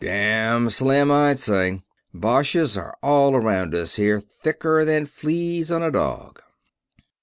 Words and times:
"Damn 0.03 0.71
slim, 0.71 1.11
I'd 1.11 1.37
say. 1.37 1.83
Boches 2.11 2.75
are 2.75 2.97
all 3.03 3.35
around 3.35 3.75
us 3.75 3.97
here, 3.97 4.19
thicker 4.19 4.83
than 4.83 5.05
fleas 5.05 5.71
on 5.71 5.83
a 5.83 5.91
dog." 5.91 6.41